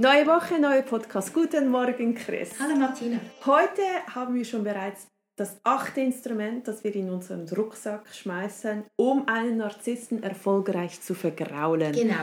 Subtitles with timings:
[0.00, 1.34] Neue Woche, neuer Podcast.
[1.34, 2.58] Guten Morgen, Chris.
[2.58, 3.20] Hallo Martina.
[3.44, 9.28] Heute haben wir schon bereits das achte Instrument, das wir in unseren Rucksack schmeißen, um
[9.28, 11.92] einen Narzissten erfolgreich zu vergraulen.
[11.92, 12.14] Genau.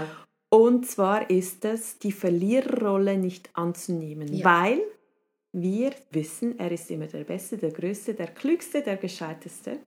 [0.50, 4.44] Und zwar ist es, die Verliererrolle nicht anzunehmen, ja.
[4.44, 4.82] weil
[5.52, 9.82] wir wissen, er ist immer der Beste, der Größte, der Klügste, der Gescheiteste,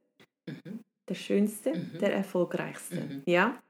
[0.46, 0.84] mhm.
[1.08, 1.98] der Schönste, mhm.
[2.00, 3.00] der Erfolgreichste.
[3.00, 3.22] Mhm.
[3.26, 3.60] Ja?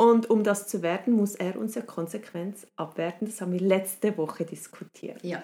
[0.00, 3.26] Und um das zu werden, muss er unsere Konsequenz abwerten.
[3.26, 5.22] Das haben wir letzte Woche diskutiert.
[5.24, 5.42] Ja.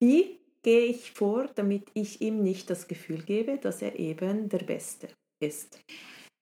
[0.00, 4.64] Wie gehe ich vor, damit ich ihm nicht das Gefühl gebe, dass er eben der
[4.64, 5.08] Beste
[5.40, 5.78] ist?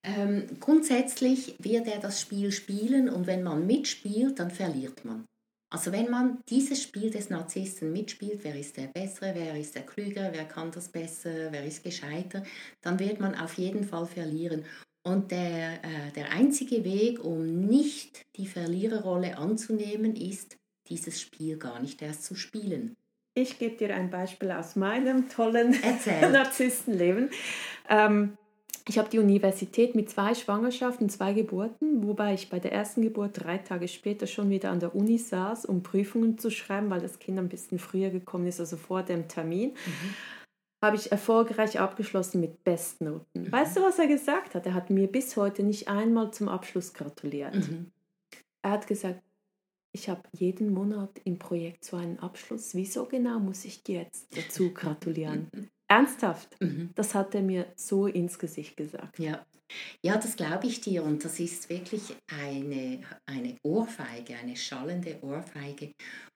[0.05, 5.25] Ähm, grundsätzlich wird er das Spiel spielen und wenn man mitspielt, dann verliert man.
[5.73, 9.85] Also wenn man dieses Spiel des Narzissten mitspielt, wer ist der Bessere, wer ist der
[9.85, 12.43] Klügere, wer kann das besser, wer ist gescheiter,
[12.81, 14.65] dann wird man auf jeden Fall verlieren.
[15.03, 21.81] Und der, äh, der einzige Weg, um nicht die Verliererrolle anzunehmen, ist, dieses Spiel gar
[21.81, 22.95] nicht erst zu spielen.
[23.35, 25.75] Ich gebe dir ein Beispiel aus meinem tollen
[26.31, 27.29] Narzisstenleben.
[27.89, 28.37] Ähm,
[28.87, 33.43] ich habe die Universität mit zwei Schwangerschaften, zwei Geburten, wobei ich bei der ersten Geburt
[33.43, 37.19] drei Tage später schon wieder an der Uni saß, um Prüfungen zu schreiben, weil das
[37.19, 39.71] Kind ein bisschen früher gekommen ist, also vor dem Termin.
[39.71, 40.15] Mhm
[40.83, 43.43] habe ich erfolgreich abgeschlossen mit Bestnoten.
[43.43, 43.51] Mhm.
[43.51, 44.65] Weißt du, was er gesagt hat?
[44.65, 47.55] Er hat mir bis heute nicht einmal zum Abschluss gratuliert.
[47.55, 47.91] Mhm.
[48.61, 49.21] Er hat gesagt,
[49.93, 52.75] ich habe jeden Monat im Projekt so einen Abschluss.
[52.75, 55.49] Wieso genau muss ich dir jetzt dazu gratulieren?
[55.87, 56.89] Ernsthaft, mhm.
[56.95, 59.19] das hat er mir so ins Gesicht gesagt.
[59.19, 59.45] Ja.
[60.05, 65.91] Ja, das glaube ich dir und das ist wirklich eine, eine Ohrfeige, eine schallende Ohrfeige.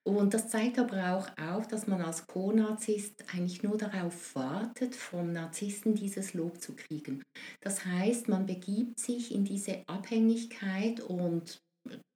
[0.07, 5.33] Und das zeigt aber auch auf, dass man als Co-Narzisst eigentlich nur darauf wartet, vom
[5.33, 7.23] Narzissten dieses Lob zu kriegen.
[7.61, 11.59] Das heißt, man begibt sich in diese Abhängigkeit und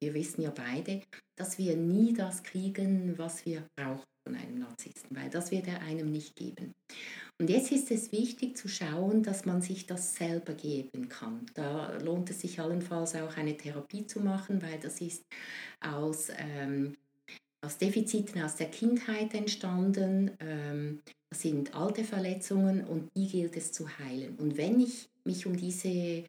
[0.02, 1.02] wir wissen ja beide,
[1.38, 5.82] dass wir nie das kriegen, was wir brauchen von einem Narzissten, weil das wird er
[5.82, 6.74] einem nicht geben.
[7.42, 11.48] Und jetzt ist es wichtig zu schauen, dass man sich das selber geben kann.
[11.56, 15.26] Da lohnt es sich allenfalls auch eine Therapie zu machen, weil das ist
[15.80, 16.96] aus, ähm,
[17.66, 20.30] aus Defiziten aus der Kindheit entstanden.
[20.40, 24.36] Ähm, das sind alte Verletzungen und die gilt es zu heilen.
[24.36, 26.26] Und wenn ich mich um diese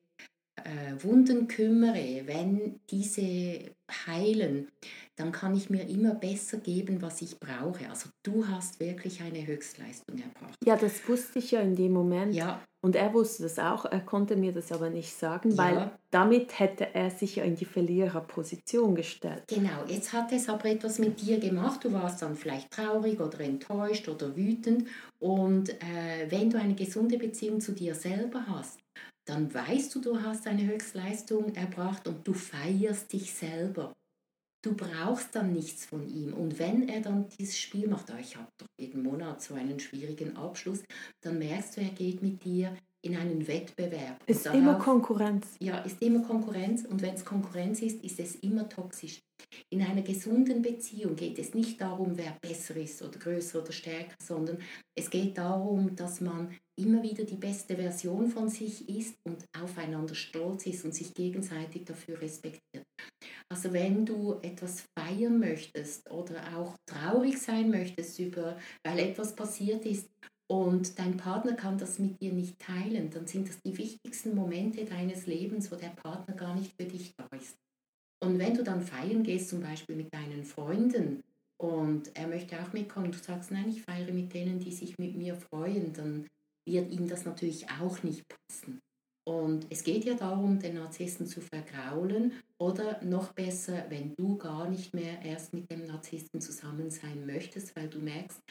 [0.65, 3.73] äh, Wunden kümmere, wenn diese
[4.07, 4.69] heilen,
[5.17, 7.89] dann kann ich mir immer besser geben, was ich brauche.
[7.89, 10.57] Also du hast wirklich eine Höchstleistung erbracht.
[10.65, 12.35] Ja, das wusste ich ja in dem Moment.
[12.35, 12.63] Ja.
[12.85, 15.99] Und er wusste das auch, er konnte mir das aber nicht sagen, weil ja.
[16.11, 19.45] damit hätte er sich ja in die Verliererposition gestellt.
[19.47, 21.85] Genau, jetzt hat es aber etwas mit dir gemacht.
[21.85, 24.89] Du warst dann vielleicht traurig oder enttäuscht oder wütend.
[25.21, 28.82] Und äh, wenn du eine gesunde Beziehung zu dir selber hast,
[29.25, 33.93] dann weißt du, du hast eine Höchstleistung erbracht und du feierst dich selber.
[34.65, 36.35] Du brauchst dann nichts von ihm.
[36.35, 39.81] Und wenn er dann dieses Spiel macht, oh, ich habe doch jeden Monat so einen
[39.81, 40.85] schwierigen Abschluss,
[41.21, 44.23] dann merkst du, er geht mit dir in einen Wettbewerb.
[44.27, 45.47] Ist darauf, immer Konkurrenz.
[45.61, 46.85] Ja, ist immer Konkurrenz.
[46.85, 49.21] Und wenn es Konkurrenz ist, ist es immer toxisch.
[49.71, 54.15] In einer gesunden Beziehung geht es nicht darum, wer besser ist oder größer oder stärker,
[54.23, 54.59] sondern
[54.97, 60.15] es geht darum, dass man immer wieder die beste Version von sich ist und aufeinander
[60.15, 62.85] stolz ist und sich gegenseitig dafür respektiert.
[63.53, 69.85] Also wenn du etwas feiern möchtest oder auch traurig sein möchtest über, weil etwas passiert
[69.85, 70.09] ist
[70.53, 74.85] und dein Partner kann das mit dir nicht teilen, dann sind das die wichtigsten Momente
[74.85, 77.57] deines Lebens, wo der Partner gar nicht für dich da ist.
[78.23, 81.23] Und wenn du dann feiern gehst, zum Beispiel mit deinen Freunden,
[81.57, 85.17] und er möchte auch mitkommen, du sagst, nein, ich feiere mit denen, die sich mit
[85.17, 86.27] mir freuen, dann
[86.69, 88.79] wird ihm das natürlich auch nicht passen.
[89.27, 94.69] Und es geht ja darum, den Narzissten zu vergraulen oder noch besser, wenn du gar
[94.69, 98.43] nicht mehr erst mit dem Narzissten zusammen sein möchtest, weil du merkst,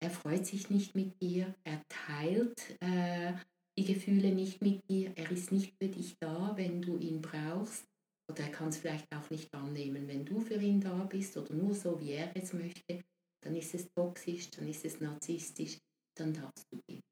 [0.00, 3.32] er freut sich nicht mit dir, er teilt äh,
[3.78, 7.84] die Gefühle nicht mit dir, er ist nicht für dich da, wenn du ihn brauchst.
[8.30, 11.54] Oder er kann es vielleicht auch nicht annehmen, wenn du für ihn da bist oder
[11.54, 13.04] nur so, wie er es möchte.
[13.44, 15.78] Dann ist es toxisch, dann ist es narzisstisch,
[16.16, 17.02] dann darfst du gehen.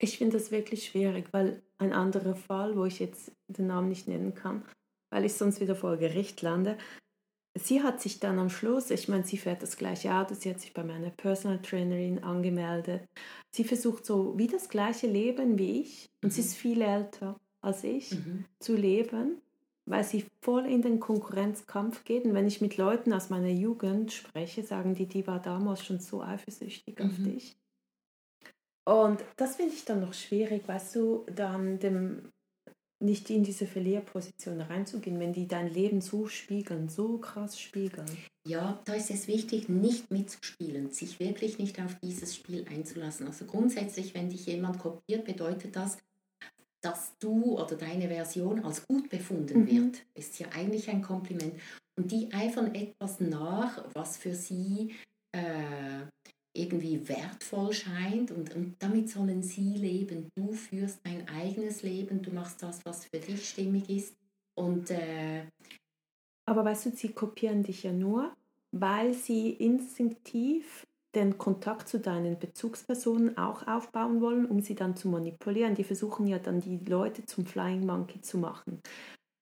[0.00, 4.08] Ich finde das wirklich schwierig, weil ein anderer Fall, wo ich jetzt den Namen nicht
[4.08, 4.64] nennen kann,
[5.10, 6.76] weil ich sonst wieder vor Gericht lande,
[7.54, 10.60] sie hat sich dann am Schluss, ich meine, sie fährt das gleiche Auto, sie hat
[10.60, 13.02] sich bei meiner Personal Trainerin angemeldet.
[13.50, 16.32] Sie versucht so wie das gleiche Leben wie ich und mhm.
[16.32, 18.44] sie ist viel älter als ich mhm.
[18.58, 19.40] zu leben,
[19.86, 22.24] weil sie voll in den Konkurrenzkampf geht.
[22.24, 26.00] Und wenn ich mit Leuten aus meiner Jugend spreche, sagen die, die war damals schon
[26.00, 27.06] so eifersüchtig mhm.
[27.06, 27.56] auf dich.
[28.84, 32.32] Und das finde ich dann noch schwierig, weißt du, dann dem
[33.02, 38.06] nicht in diese Verlierposition reinzugehen, wenn die dein Leben so spiegeln, so krass spiegeln.
[38.46, 43.26] Ja, da ist es wichtig, nicht mitzuspielen, sich wirklich nicht auf dieses Spiel einzulassen.
[43.26, 45.98] Also grundsätzlich, wenn dich jemand kopiert, bedeutet das,
[46.80, 49.70] dass du oder deine Version als gut befunden mhm.
[49.70, 50.02] wird.
[50.14, 51.54] Ist ja eigentlich ein Kompliment.
[51.96, 54.92] Und die eifern etwas nach, was für sie
[55.32, 56.06] äh,
[56.54, 60.28] irgendwie wertvoll scheint und, und damit sollen sie leben.
[60.34, 64.14] Du führst dein eigenes Leben, du machst das, was für dich stimmig ist.
[64.54, 65.46] Und, äh,
[66.46, 68.34] Aber weißt du, sie kopieren dich ja nur,
[68.72, 75.08] weil sie instinktiv den Kontakt zu deinen Bezugspersonen auch aufbauen wollen, um sie dann zu
[75.08, 75.74] manipulieren.
[75.74, 78.80] Die versuchen ja dann die Leute zum Flying Monkey zu machen.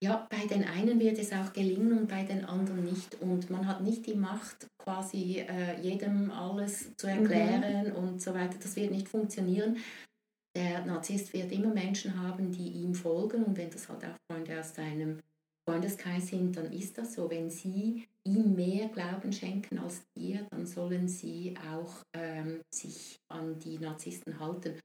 [0.02, 3.20] Ja, bei den einen wird es auch gelingen und bei den anderen nicht.
[3.20, 7.12] Und man hat nicht die Macht, quasi äh, jedem alles zu mhm.
[7.12, 7.96] erklären mhm.
[7.96, 8.56] und so weiter.
[8.62, 9.76] Das wird nicht funktionieren.
[10.56, 13.44] Der Narzisst wird immer Menschen haben, die ihm folgen.
[13.44, 15.20] Und wenn das halt auch Freunde aus deinem
[15.68, 17.30] Freundeskreis sind, dann ist das so.
[17.30, 23.58] Wenn sie ihm mehr Glauben schenken als dir, dann sollen sie auch ähm, sich an
[23.58, 24.80] die Narzissten halten.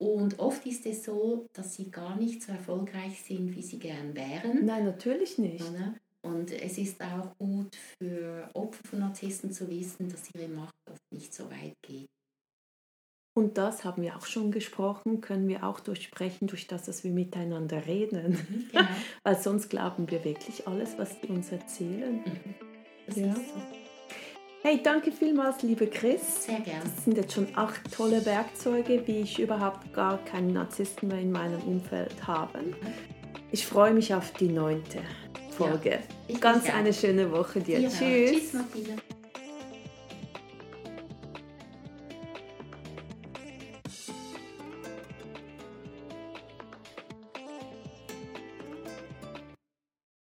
[0.00, 4.16] Und oft ist es so, dass sie gar nicht so erfolgreich sind, wie sie gern
[4.16, 4.64] wären.
[4.64, 5.62] Nein, natürlich nicht.
[6.22, 11.02] Und es ist auch gut für Opfer von Narzissten zu wissen, dass ihre Macht oft
[11.12, 12.08] nicht so weit geht.
[13.34, 17.12] Und das haben wir auch schon gesprochen, können wir auch durchsprechen, durch das, dass wir
[17.12, 18.32] miteinander reden.
[18.32, 18.88] Mhm, genau.
[19.22, 22.16] Weil sonst glauben wir wirklich alles, was die uns erzählen.
[22.24, 22.54] Mhm.
[23.06, 23.32] Das ja.
[23.32, 23.79] ist so.
[24.62, 26.44] Hey, danke vielmals, liebe Chris.
[26.44, 26.82] Sehr gerne.
[26.84, 31.32] Das sind jetzt schon acht tolle Werkzeuge, wie ich überhaupt gar keinen Narzissten mehr in
[31.32, 32.58] meinem Umfeld habe.
[33.52, 34.98] Ich freue mich auf die neunte
[35.52, 36.00] Folge.
[36.28, 37.80] Ja, Ganz eine schöne Woche dir.
[37.80, 38.52] Ja, tschüss.
[38.52, 39.19] Tschüss.